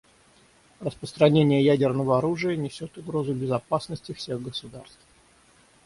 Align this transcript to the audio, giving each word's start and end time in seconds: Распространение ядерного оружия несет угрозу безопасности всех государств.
Распространение 0.79 1.61
ядерного 1.63 2.17
оружия 2.17 2.55
несет 2.57 2.97
угрозу 2.97 3.35
безопасности 3.35 4.13
всех 4.15 4.41
государств. 4.41 4.97